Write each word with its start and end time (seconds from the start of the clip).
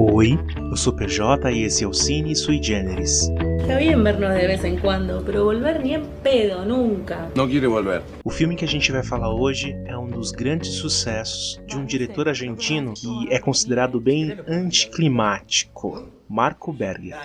Oi, 0.00 0.38
eu 0.70 0.76
sou 0.76 0.92
PJ 0.92 1.50
e 1.50 1.64
esse 1.64 1.82
é 1.82 1.86
o 1.88 1.92
Cine 1.92 2.36
Sui 2.36 2.62
Generis. 2.62 3.28
Está 3.58 3.78
bien 3.78 4.00
vernos 4.04 4.32
de 4.32 4.46
vez 4.46 4.62
en 4.62 4.78
cuando, 4.78 5.24
pero 5.26 5.42
volver 5.42 5.82
ni 5.82 5.94
en 5.94 6.04
pedo, 6.22 6.64
nunca. 6.64 7.28
No 7.34 7.48
quiere 7.48 7.66
volver. 7.66 8.02
O 8.22 8.30
filme 8.30 8.54
que 8.54 8.64
a 8.64 8.68
gente 8.68 8.92
vai 8.92 9.02
falar 9.02 9.34
hoje 9.34 9.76
é 9.86 9.98
um 9.98 10.06
dos 10.06 10.30
grandes 10.30 10.74
sucessos 10.74 11.60
de 11.66 11.76
um 11.76 11.84
diretor 11.84 12.28
argentino 12.28 12.94
que 12.94 13.26
é 13.28 13.40
considerado 13.40 14.00
bem 14.00 14.38
anticlimático, 14.46 16.06
Marco 16.28 16.72
Berger. 16.72 17.16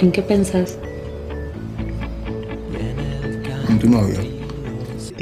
¿En 0.00 0.10
qué 0.10 0.22
pensás? 0.22 0.76
En 3.70 3.78
tu 3.78 3.88
novio. 3.88 4.31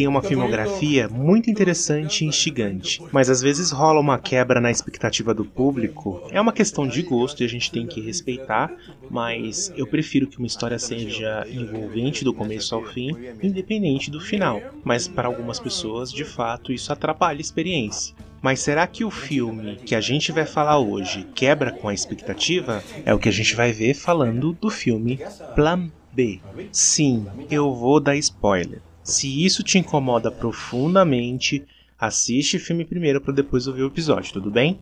Tem 0.01 0.09
uma 0.09 0.23
filmografia 0.23 1.11
muito 1.11 1.51
interessante 1.51 2.25
e 2.25 2.27
instigante, 2.27 3.03
mas 3.13 3.29
às 3.29 3.43
vezes 3.43 3.71
rola 3.71 4.01
uma 4.01 4.19
quebra 4.19 4.59
na 4.59 4.71
expectativa 4.71 5.35
do 5.35 5.45
público. 5.45 6.27
É 6.33 6.41
uma 6.41 6.55
questão 6.55 6.89
de 6.89 7.03
gosto 7.03 7.43
e 7.43 7.45
a 7.45 7.47
gente 7.47 7.71
tem 7.71 7.87
que 7.87 8.01
respeitar, 8.01 8.73
mas 9.11 9.71
eu 9.77 9.87
prefiro 9.87 10.27
que 10.27 10.39
uma 10.39 10.47
história 10.47 10.79
seja 10.79 11.47
envolvente 11.51 12.25
do 12.25 12.33
começo 12.33 12.75
ao 12.75 12.83
fim, 12.83 13.15
independente 13.43 14.11
do 14.11 14.19
final. 14.19 14.63
Mas 14.83 15.07
para 15.07 15.29
algumas 15.29 15.61
pessoas, 15.61 16.11
de 16.11 16.25
fato, 16.25 16.73
isso 16.73 16.91
atrapalha 16.91 17.37
a 17.37 17.43
experiência. 17.43 18.17
Mas 18.41 18.61
será 18.61 18.87
que 18.87 19.05
o 19.05 19.11
filme 19.11 19.77
que 19.85 19.95
a 19.95 20.01
gente 20.01 20.33
vai 20.33 20.47
falar 20.47 20.79
hoje 20.79 21.29
quebra 21.35 21.73
com 21.73 21.89
a 21.89 21.93
expectativa? 21.93 22.83
É 23.05 23.13
o 23.13 23.19
que 23.19 23.29
a 23.29 23.33
gente 23.33 23.55
vai 23.55 23.71
ver 23.71 23.93
falando 23.93 24.55
do 24.55 24.71
filme 24.71 25.21
Plan 25.55 25.91
B. 26.11 26.41
Sim, 26.73 27.27
eu 27.51 27.75
vou 27.75 28.01
dar 28.01 28.17
spoiler. 28.17 28.81
Se 29.11 29.45
isso 29.45 29.65
te 29.65 29.77
incomoda 29.77 30.31
profundamente, 30.31 31.67
assiste 31.99 32.57
o 32.57 32.61
filme 32.61 32.85
primeiro 32.85 33.21
para 33.21 33.35
depois 33.35 33.67
ouvir 33.67 33.83
o 33.83 33.89
episódio, 33.89 34.33
tudo 34.33 34.53
bem? 34.53 34.79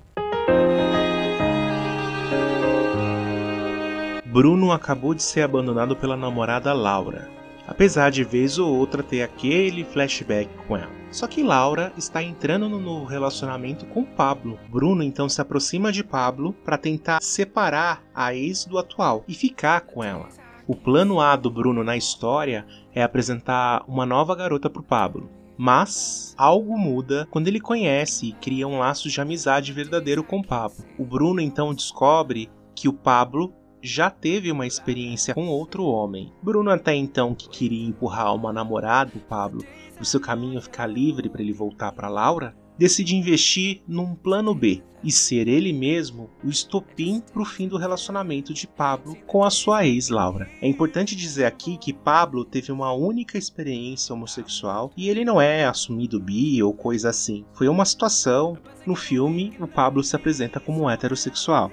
Bruno 4.27 4.71
acabou 4.71 5.15
de 5.15 5.23
ser 5.23 5.41
abandonado 5.41 5.97
pela 5.97 6.15
namorada 6.15 6.75
Laura, 6.75 7.27
apesar 7.67 8.11
de 8.11 8.23
vez 8.23 8.59
ou 8.59 8.77
outra 8.77 9.03
ter 9.03 9.23
aquele 9.23 9.83
flashback 9.83 10.51
com 10.67 10.77
ela. 10.77 10.93
Só 11.11 11.27
que 11.27 11.43
Laura 11.43 11.91
está 11.97 12.23
entrando 12.23 12.69
no 12.69 12.79
novo 12.79 13.07
relacionamento 13.07 13.87
com 13.87 14.05
Pablo. 14.05 14.59
Bruno 14.69 15.03
então 15.03 15.27
se 15.27 15.41
aproxima 15.41 15.91
de 15.91 16.05
Pablo 16.05 16.53
para 16.53 16.77
tentar 16.77 17.23
separar 17.23 18.05
a 18.15 18.35
ex 18.35 18.67
do 18.67 18.77
atual 18.77 19.25
e 19.27 19.33
ficar 19.33 19.81
com 19.81 20.05
ela. 20.05 20.29
O 20.69 20.77
plano 20.77 21.19
A 21.19 21.35
do 21.35 21.51
Bruno 21.51 21.83
na 21.83 21.97
história 21.97 22.67
é 22.95 23.03
apresentar 23.03 23.83
uma 23.89 24.05
nova 24.05 24.37
garota 24.37 24.69
para 24.69 24.83
o 24.83 24.85
Pablo. 24.85 25.31
Mas 25.57 26.35
algo 26.37 26.77
muda 26.77 27.27
quando 27.31 27.49
ele 27.49 27.59
conhece 27.59 28.27
e 28.27 28.33
cria 28.33 28.69
um 28.69 28.79
laço 28.79 29.09
de 29.09 29.19
amizade 29.19 29.73
verdadeiro 29.73 30.23
com 30.23 30.43
Pablo. 30.43 30.85
O 30.99 31.07
Bruno 31.07 31.41
então 31.41 31.73
descobre 31.73 32.51
que 32.75 32.87
o 32.87 32.93
Pablo 32.93 33.55
já 33.81 34.11
teve 34.11 34.53
uma 34.53 34.67
experiência 34.67 35.33
com 35.33 35.49
outro 35.49 35.85
homem. 35.87 36.31
Bruno 36.43 36.71
até 36.71 36.95
então 36.95 37.35
que 37.35 37.49
queria 37.49 37.89
empurrar 37.89 38.35
uma 38.35 38.53
namorada 38.53 39.13
do 39.13 39.21
Pablo 39.21 39.65
o 40.01 40.05
seu 40.05 40.21
caminho 40.21 40.61
ficar 40.61 40.87
livre 40.87 41.29
para 41.29 41.43
ele 41.43 41.53
voltar 41.53 41.93
para 41.93 42.09
Laura, 42.09 42.55
decide 42.79 43.17
investir 43.17 43.83
num 43.87 44.15
plano 44.15 44.55
B 44.55 44.83
e 45.03 45.13
ser 45.13 45.47
ele 45.47 45.73
mesmo 45.73 46.31
o 46.43 46.49
estopim 46.49 47.23
para 47.33 47.43
o 47.43 47.45
fim 47.45 47.69
do 47.69 47.77
relacionamento 47.77 48.53
de 48.53 48.67
Pablo 48.67 49.17
com 49.27 49.45
a 49.45 49.51
sua 49.51 49.87
ex 49.87 50.09
Laura. 50.09 50.49
É 50.61 50.69
importante 50.69 51.15
dizer 51.15 51.45
aqui 51.45 51.77
que 51.77 51.93
Pablo 51.93 52.45
teve 52.45 52.73
uma 52.73 52.93
única 52.93 53.39
experiência 53.39 54.15
homossexual 54.15 54.93
e 54.97 55.09
ele 55.09 55.25
não 55.25 55.41
é 55.41 55.65
assumido 55.65 56.21
bi 56.21 56.63
ou 56.63 56.73
coisa 56.73 57.11
assim. 57.11 57.45
Foi 57.53 57.69
uma 57.69 57.85
situação. 57.85 58.59
No 58.87 58.95
filme, 58.95 59.53
o 59.61 59.67
Pablo 59.67 60.03
se 60.03 60.17
apresenta 60.17 60.59
como 60.59 60.83
um 60.83 60.91
heterossexual. 60.91 61.71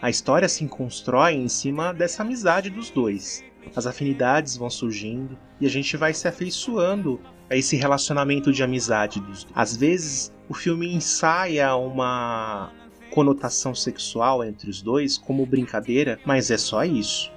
A 0.00 0.08
história 0.08 0.48
se 0.48 0.66
constrói 0.66 1.34
em 1.34 1.48
cima 1.48 1.92
dessa 1.92 2.22
amizade 2.22 2.70
dos 2.70 2.90
dois. 2.90 3.44
As 3.74 3.86
afinidades 3.86 4.56
vão 4.56 4.70
surgindo 4.70 5.36
e 5.60 5.66
a 5.66 5.68
gente 5.68 5.96
vai 5.96 6.14
se 6.14 6.26
afeiçoando 6.26 7.20
a 7.50 7.56
esse 7.56 7.76
relacionamento 7.76 8.52
de 8.52 8.62
amizade 8.62 9.20
dos 9.20 9.44
dois. 9.44 9.54
Às 9.54 9.76
vezes 9.76 10.32
o 10.48 10.54
filme 10.54 10.92
ensaia 10.92 11.74
uma 11.74 12.72
conotação 13.10 13.74
sexual 13.74 14.44
entre 14.44 14.70
os 14.70 14.82
dois 14.82 15.16
como 15.16 15.46
brincadeira, 15.46 16.20
mas 16.24 16.50
é 16.50 16.58
só 16.58 16.84
isso. 16.84 17.32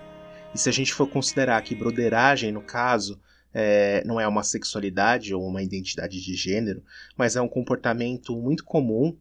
E 0.54 0.60
se 0.60 0.68
a 0.68 0.72
gente 0.72 0.94
for 0.94 1.08
considerar 1.08 1.62
que 1.62 1.74
broderagem, 1.74 2.52
no 2.52 2.62
caso, 2.62 3.20
é, 3.54 4.04
não 4.06 4.20
é 4.20 4.28
uma 4.28 4.44
sexualidade 4.44 5.34
ou 5.34 5.46
uma 5.48 5.64
identidade 5.64 6.22
de 6.22 6.36
gênero, 6.36 6.84
mas 7.18 7.36
é 7.36 7.42
um 7.42 7.48
comportamento 7.48 8.36
muito 8.36 8.64
comum 8.64 9.18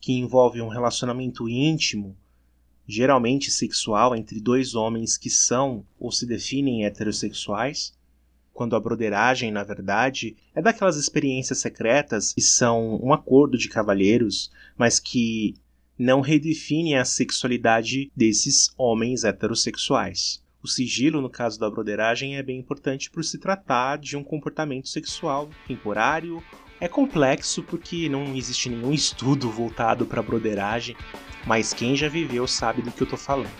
que 0.00 0.12
envolve 0.12 0.60
um 0.60 0.68
relacionamento 0.68 1.48
íntimo, 1.48 2.16
geralmente 2.86 3.50
sexual, 3.50 4.16
entre 4.16 4.40
dois 4.40 4.74
homens 4.74 5.16
que 5.16 5.30
são 5.30 5.86
ou 5.98 6.10
se 6.10 6.26
definem 6.26 6.84
heterossexuais, 6.84 7.92
quando 8.52 8.76
a 8.76 8.80
broderagem, 8.80 9.50
na 9.50 9.62
verdade, 9.62 10.36
é 10.54 10.60
daquelas 10.60 10.96
experiências 10.96 11.58
secretas 11.58 12.32
que 12.34 12.42
são 12.42 13.00
um 13.02 13.12
acordo 13.12 13.56
de 13.56 13.68
cavalheiros, 13.68 14.50
mas 14.76 14.98
que 14.98 15.54
não 15.98 16.20
redefinem 16.20 16.96
a 16.96 17.04
sexualidade 17.04 18.10
desses 18.16 18.72
homens 18.78 19.24
heterossexuais. 19.24 20.42
O 20.62 20.68
sigilo, 20.68 21.20
no 21.20 21.30
caso 21.30 21.58
da 21.58 21.70
broderagem, 21.70 22.36
é 22.36 22.42
bem 22.42 22.58
importante 22.58 23.10
por 23.10 23.24
se 23.24 23.38
tratar 23.38 23.98
de 23.98 24.16
um 24.16 24.22
comportamento 24.22 24.88
sexual 24.88 25.48
temporário. 25.66 26.42
É 26.78 26.88
complexo 26.88 27.62
porque 27.62 28.08
não 28.08 28.34
existe 28.34 28.68
nenhum 28.68 28.92
estudo 28.92 29.50
voltado 29.50 30.04
para 30.04 30.22
broderagem, 30.22 30.96
mas 31.46 31.72
quem 31.72 31.96
já 31.96 32.08
viveu 32.08 32.46
sabe 32.46 32.82
do 32.82 32.90
que 32.90 33.02
eu 33.02 33.04
estou 33.04 33.18
falando. 33.18 33.50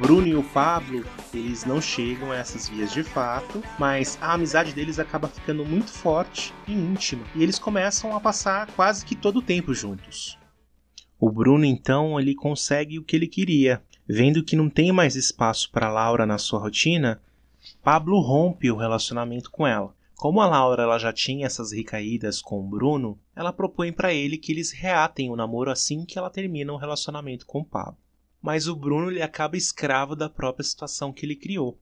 Bruno 0.00 0.26
e 0.26 0.34
o 0.34 0.42
Pablo, 0.42 1.04
eles 1.32 1.64
não 1.64 1.80
chegam 1.80 2.32
a 2.32 2.36
essas 2.36 2.68
vias 2.68 2.92
de 2.92 3.02
fato, 3.04 3.62
mas 3.78 4.18
a 4.20 4.32
amizade 4.32 4.72
deles 4.72 4.98
acaba 4.98 5.28
ficando 5.28 5.64
muito 5.64 5.92
forte 5.92 6.52
e 6.66 6.72
íntima, 6.72 7.24
e 7.34 7.42
eles 7.42 7.58
começam 7.58 8.16
a 8.16 8.20
passar 8.20 8.66
quase 8.72 9.04
que 9.04 9.14
todo 9.14 9.38
o 9.38 9.42
tempo 9.42 9.72
juntos. 9.72 10.38
O 11.18 11.30
Bruno 11.30 11.64
então 11.64 12.18
ele 12.18 12.34
consegue 12.34 12.98
o 12.98 13.04
que 13.04 13.14
ele 13.14 13.28
queria, 13.28 13.82
vendo 14.08 14.42
que 14.42 14.56
não 14.56 14.70
tem 14.70 14.90
mais 14.90 15.14
espaço 15.14 15.70
para 15.70 15.92
Laura 15.92 16.24
na 16.26 16.38
sua 16.38 16.58
rotina, 16.58 17.20
Pablo 17.82 18.18
rompe 18.20 18.70
o 18.70 18.76
relacionamento 18.76 19.50
com 19.50 19.66
ela. 19.66 19.94
Como 20.20 20.42
a 20.42 20.46
Laura 20.46 20.82
ela 20.82 20.98
já 20.98 21.14
tinha 21.14 21.46
essas 21.46 21.72
recaídas 21.72 22.42
com 22.42 22.60
o 22.60 22.68
Bruno, 22.68 23.18
ela 23.34 23.54
propõe 23.54 23.90
para 23.90 24.12
ele 24.12 24.36
que 24.36 24.52
eles 24.52 24.70
reatem 24.70 25.30
o 25.30 25.34
namoro 25.34 25.70
assim 25.70 26.04
que 26.04 26.18
ela 26.18 26.28
termina 26.28 26.70
o 26.74 26.76
relacionamento 26.76 27.46
com 27.46 27.60
o 27.60 27.64
Pablo. 27.64 27.96
Mas 28.42 28.68
o 28.68 28.76
Bruno 28.76 29.10
ele 29.10 29.22
acaba 29.22 29.56
escravo 29.56 30.14
da 30.14 30.28
própria 30.28 30.62
situação 30.62 31.10
que 31.10 31.24
ele 31.24 31.34
criou. 31.34 31.78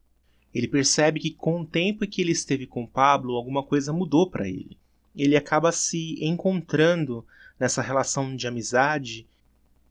Ele 0.54 0.68
percebe 0.68 1.18
que 1.18 1.32
com 1.32 1.62
o 1.62 1.66
tempo 1.66 2.06
que 2.06 2.22
ele 2.22 2.30
esteve 2.30 2.64
com 2.64 2.84
o 2.84 2.88
Pablo, 2.88 3.34
alguma 3.34 3.64
coisa 3.64 3.92
mudou 3.92 4.30
para 4.30 4.46
ele. 4.46 4.78
Ele 5.16 5.36
acaba 5.36 5.72
se 5.72 6.24
encontrando 6.24 7.26
nessa 7.58 7.82
relação 7.82 8.36
de 8.36 8.46
amizade 8.46 9.26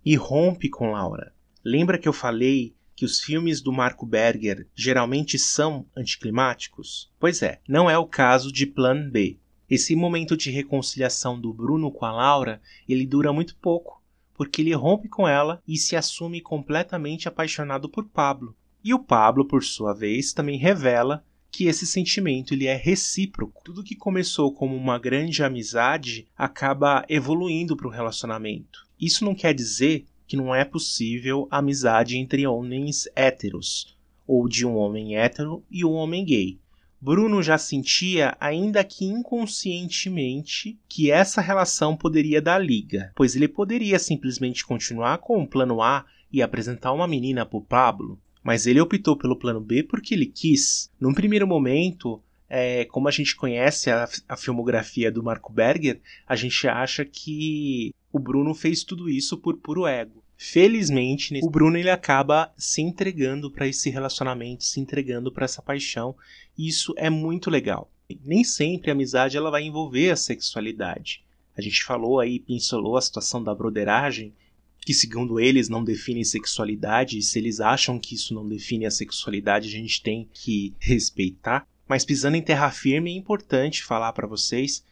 e 0.06 0.16
rompe 0.16 0.69
com 0.69 0.94
Laura. 0.94 1.34
Lembra 1.66 1.97
que 1.97 2.07
eu 2.07 2.13
falei 2.13 2.74
que 2.97 3.06
os 3.06 3.22
filmes 3.22 3.62
do 3.62 3.72
Marco 3.72 4.08
Berger 4.08 4.68
geralmente 4.75 5.38
são 5.38 5.85
anticlimáticos? 5.96 7.12
Pois 7.19 7.44
é, 7.44 7.62
não 7.69 7.88
é 7.88 7.96
o 7.96 8.08
caso 8.08 8.52
de 8.52 8.66
Plan 8.66 9.08
B. 9.08 9.38
Esse 9.69 9.96
momento 9.96 10.35
de 10.35 10.50
reconciliação 10.50 11.40
do 11.40 11.53
Bruno 11.53 11.91
com 11.91 12.06
a 12.06 12.12
Laura, 12.12 12.59
ele 12.90 13.06
dura 13.06 13.31
muito 13.31 13.56
pouco, 13.57 14.02
porque 14.34 14.63
ele 14.63 14.74
rompe 14.74 15.07
com 15.07 15.28
ela 15.28 15.62
e 15.68 15.78
se 15.78 15.96
assume 15.96 16.41
completamente 16.41 17.28
apaixonado 17.28 17.88
por 17.88 18.03
Pablo. 18.06 18.56
E 18.83 18.95
o 18.95 19.00
Pablo, 19.00 19.45
por 19.45 19.63
sua 19.63 19.94
vez, 19.94 20.33
também 20.33 20.57
revela 20.57 21.24
que 21.51 21.66
esse 21.66 21.86
sentimento 21.86 22.56
ele 22.56 22.66
é 22.66 22.75
recíproco. 22.75 23.62
Tudo 23.63 23.83
que 23.83 23.95
começou 23.95 24.51
como 24.51 24.75
uma 24.75 24.98
grande 24.98 25.44
amizade 25.44 26.27
acaba 26.36 27.06
evoluindo 27.07 27.77
para 27.77 27.88
um 27.88 27.92
relacionamento. 27.92 28.88
Isso 29.00 29.24
não 29.24 29.36
quer 29.36 29.54
dizer 29.54 30.06
que 30.27 30.38
não 30.38 30.53
é 30.53 30.65
possível 30.65 31.47
amizade 31.50 32.18
entre 32.18 32.45
homens 32.45 33.07
héteros, 33.15 33.97
ou 34.27 34.47
de 34.47 34.65
um 34.65 34.75
homem 34.75 35.18
hétero 35.18 35.63
e 35.71 35.85
um 35.85 35.94
homem 35.94 36.25
gay. 36.25 36.59
Bruno 37.00 37.44
já 37.44 37.57
sentia, 37.57 38.35
ainda 38.39 38.83
que 38.83 39.06
inconscientemente, 39.06 40.77
que 40.89 41.12
essa 41.12 41.41
relação 41.41 41.95
poderia 41.95 42.41
dar 42.41 42.57
liga, 42.57 43.12
pois 43.15 43.35
ele 43.35 43.47
poderia 43.47 44.00
simplesmente 44.00 44.65
continuar 44.65 45.19
com 45.19 45.41
o 45.41 45.47
plano 45.47 45.81
A 45.81 46.06
e 46.31 46.41
apresentar 46.41 46.91
uma 46.91 47.07
menina 47.07 47.45
para 47.45 47.62
Pablo, 47.62 48.19
mas 48.44 48.65
ele 48.65 48.81
optou 48.81 49.15
pelo 49.15 49.35
plano 49.35 49.62
B 49.62 49.83
porque 49.83 50.15
ele 50.15 50.25
quis. 50.25 50.89
Num 51.00 51.13
primeiro 51.13 51.45
momento, 51.45 52.21
é, 52.50 52.85
como 52.85 53.07
a 53.07 53.12
gente 53.12 53.35
conhece 53.35 53.91
a, 53.91 54.07
a 54.27 54.35
filmografia 54.35 55.12
do 55.12 55.23
Marco 55.23 55.53
Berger, 55.53 56.01
a 56.27 56.35
gente 56.35 56.68
acha 56.68 57.06
que 57.06 57.94
o 58.18 58.19
Bruno 58.19 58.56
fez 58.56 58.84
tudo 58.84 59.08
isso 59.08 59.38
por 59.38 59.58
puro 59.58 59.86
ego. 59.86 60.24
Felizmente, 60.36 61.40
o 61.44 61.50
Bruno 61.50 61.78
ele 61.78 61.90
acaba 61.90 62.52
se 62.58 62.81
entregando 62.81 63.52
para 63.52 63.68
esse 63.68 63.90
relacionamento, 63.90 64.64
se 64.64 64.80
entregando 64.80 65.31
para 65.31 65.46
essa 65.46 65.62
paixão, 65.62 66.16
e 66.58 66.68
isso 66.68 66.94
é 66.98 67.10
muito 67.10 67.50
legal. 67.50 67.92
Nem 68.24 68.44
sempre 68.44 68.90
a 68.90 68.94
amizade 68.94 69.38
ela 69.38 69.52
vai 69.52 69.64
envolver 69.64 70.10
a 70.10 70.16
sexualidade. 70.16 71.24
A 71.56 71.62
gente 71.62 71.84
falou 71.84 72.19
aí, 72.19 72.40
pincelou 72.40 72.98
a 72.98 73.02
situação 73.02 73.44
da 73.44 73.54
broderagem, 73.54 74.34
que 74.81 74.94
segundo 74.94 75.40
eles 75.40 75.69
não 75.69 75.84
define 75.84 76.24
sexualidade, 76.24 77.18
e 77.18 77.22
se 77.22 77.38
eles 77.38 77.60
acham 77.60 78.00
que 78.00 78.16
isso 78.16 78.34
não 78.34 78.48
define 78.48 78.86
a 78.86 78.92
sexualidade, 78.92 79.68
a 79.68 79.72
gente 79.72 80.02
tem 80.02 80.28
que 80.34 80.74
respeitar. 80.80 81.68
Mas 81.88 82.06
pisando 82.06 82.38
em 82.38 82.42
terra 82.42 82.72
firme 82.72 83.12
é 83.12 83.16
importante 83.16 83.84
falar 83.84 84.14
para 84.14 84.28
vocês, 84.28 84.84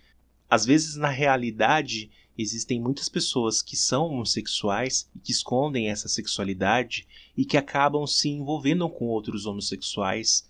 às 0.50 0.66
vezes 0.66 0.96
na 0.96 1.10
realidade 1.10 2.10
existem 2.38 2.80
muitas 2.80 3.10
pessoas 3.10 3.62
que 3.62 3.76
são 3.76 4.08
homossexuais 4.08 5.10
e 5.16 5.20
que 5.20 5.32
escondem 5.32 5.90
essa 5.90 6.08
sexualidade 6.08 7.08
e 7.36 7.46
que 7.46 7.58
acabam 7.58 8.06
se 8.06 8.30
envolvendo 8.30 8.90
com 8.90 9.06
outros 9.06 9.46
homossexuais. 9.46 10.50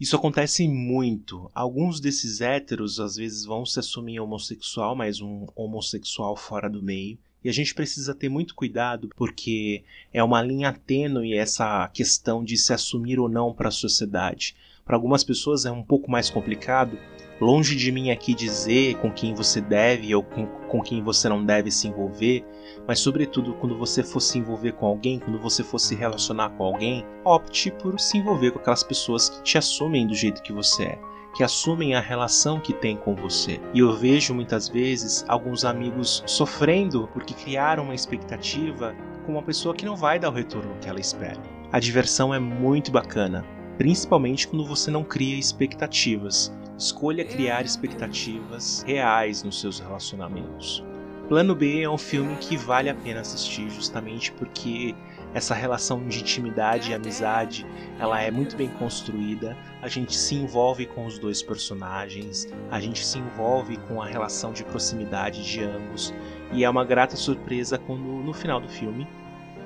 Isso 0.00 0.16
acontece 0.16 0.66
muito. 0.66 1.50
Alguns 1.54 2.00
desses 2.00 2.40
héteros 2.40 2.98
às 2.98 3.16
vezes 3.16 3.44
vão 3.44 3.64
se 3.64 3.78
assumir 3.78 4.20
homossexual, 4.20 4.96
mas 4.96 5.20
um 5.20 5.46
homossexual 5.54 6.36
fora 6.36 6.68
do 6.68 6.82
meio. 6.82 7.18
E 7.44 7.48
a 7.48 7.52
gente 7.52 7.74
precisa 7.74 8.14
ter 8.14 8.28
muito 8.28 8.54
cuidado 8.54 9.08
porque 9.16 9.84
é 10.12 10.22
uma 10.22 10.42
linha 10.42 10.72
tênue 10.72 11.34
essa 11.34 11.88
questão 11.88 12.44
de 12.44 12.56
se 12.56 12.72
assumir 12.72 13.18
ou 13.18 13.28
não 13.28 13.52
para 13.52 13.68
a 13.68 13.72
sociedade. 13.72 14.54
Para 14.84 14.96
algumas 14.96 15.22
pessoas 15.22 15.64
é 15.64 15.70
um 15.70 15.82
pouco 15.82 16.10
mais 16.10 16.28
complicado. 16.28 16.98
Longe 17.40 17.74
de 17.74 17.90
mim 17.90 18.10
aqui 18.10 18.34
dizer 18.34 18.96
com 18.98 19.10
quem 19.10 19.34
você 19.34 19.60
deve 19.60 20.14
ou 20.14 20.22
com, 20.22 20.80
quem 20.80 21.02
você 21.02 21.28
não 21.28 21.44
deve 21.44 21.70
se 21.70 21.88
envolver, 21.88 22.44
mas 22.86 23.00
sobretudo 23.00 23.54
quando 23.54 23.76
você 23.76 24.02
for 24.02 24.20
se 24.20 24.38
envolver 24.38 24.72
com 24.72 24.86
alguém, 24.86 25.18
quando 25.18 25.40
você 25.40 25.64
for 25.64 25.78
se 25.78 25.94
relacionar 25.94 26.50
com 26.50 26.64
alguém, 26.64 27.04
opte 27.24 27.70
por 27.70 27.98
se 27.98 28.18
envolver 28.18 28.52
com 28.52 28.58
aquelas 28.58 28.82
pessoas 28.82 29.28
que 29.28 29.42
te 29.42 29.58
assumem 29.58 30.06
do 30.06 30.14
jeito 30.14 30.42
que 30.42 30.52
você 30.52 30.84
é 30.84 31.12
que 31.34 31.42
assumem 31.42 31.94
a 31.94 32.00
relação 32.00 32.60
que 32.60 32.72
tem 32.72 32.96
com 32.96 33.14
você. 33.14 33.58
E 33.72 33.78
eu 33.78 33.96
vejo 33.96 34.34
muitas 34.34 34.68
vezes 34.68 35.24
alguns 35.26 35.64
amigos 35.64 36.22
sofrendo 36.26 37.08
porque 37.12 37.32
criaram 37.34 37.84
uma 37.84 37.94
expectativa 37.94 38.94
com 39.24 39.32
uma 39.32 39.42
pessoa 39.42 39.74
que 39.74 39.86
não 39.86 39.96
vai 39.96 40.18
dar 40.18 40.28
o 40.28 40.32
retorno 40.32 40.76
que 40.80 40.88
ela 40.88 41.00
espera. 41.00 41.40
A 41.72 41.80
diversão 41.80 42.34
é 42.34 42.38
muito 42.38 42.90
bacana, 42.90 43.44
principalmente 43.78 44.46
quando 44.48 44.64
você 44.64 44.90
não 44.90 45.04
cria 45.04 45.38
expectativas. 45.38 46.52
Escolha 46.78 47.24
criar 47.24 47.64
expectativas 47.64 48.82
reais 48.86 49.42
nos 49.42 49.60
seus 49.60 49.78
relacionamentos. 49.78 50.84
Plano 51.28 51.54
B 51.54 51.82
é 51.82 51.88
um 51.88 51.96
filme 51.96 52.36
que 52.36 52.56
vale 52.56 52.90
a 52.90 52.94
pena 52.94 53.20
assistir 53.20 53.70
justamente 53.70 54.32
porque 54.32 54.94
essa 55.34 55.54
relação 55.54 56.06
de 56.06 56.20
intimidade 56.20 56.90
e 56.90 56.94
amizade, 56.94 57.66
ela 57.98 58.20
é 58.20 58.30
muito 58.30 58.56
bem 58.56 58.68
construída. 58.68 59.56
A 59.80 59.88
gente 59.88 60.14
se 60.14 60.34
envolve 60.34 60.84
com 60.84 61.06
os 61.06 61.18
dois 61.18 61.42
personagens, 61.42 62.46
a 62.70 62.78
gente 62.80 63.04
se 63.04 63.18
envolve 63.18 63.78
com 63.88 64.02
a 64.02 64.06
relação 64.06 64.52
de 64.52 64.64
proximidade 64.64 65.42
de 65.42 65.62
ambos, 65.64 66.12
e 66.52 66.64
é 66.64 66.68
uma 66.68 66.84
grata 66.84 67.16
surpresa 67.16 67.78
quando 67.78 68.02
no 68.02 68.34
final 68.34 68.60
do 68.60 68.68
filme 68.68 69.06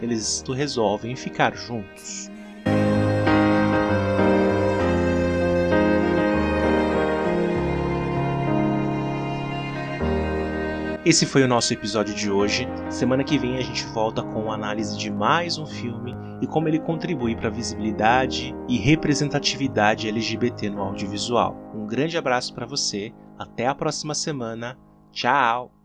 eles 0.00 0.44
resolvem 0.54 1.16
ficar 1.16 1.56
juntos. 1.56 2.30
Esse 11.06 11.24
foi 11.24 11.44
o 11.44 11.46
nosso 11.46 11.72
episódio 11.72 12.12
de 12.12 12.28
hoje. 12.28 12.66
Semana 12.90 13.22
que 13.22 13.38
vem 13.38 13.56
a 13.58 13.60
gente 13.60 13.86
volta 13.86 14.24
com 14.24 14.50
a 14.50 14.56
análise 14.56 14.98
de 14.98 15.08
mais 15.08 15.56
um 15.56 15.64
filme 15.64 16.16
e 16.42 16.48
como 16.48 16.66
ele 16.66 16.80
contribui 16.80 17.36
para 17.36 17.46
a 17.46 17.52
visibilidade 17.52 18.52
e 18.68 18.76
representatividade 18.76 20.08
LGBT 20.08 20.68
no 20.68 20.82
audiovisual. 20.82 21.56
Um 21.72 21.86
grande 21.86 22.18
abraço 22.18 22.52
para 22.52 22.66
você, 22.66 23.12
até 23.38 23.68
a 23.68 23.74
próxima 23.74 24.16
semana. 24.16 24.76
Tchau! 25.12 25.75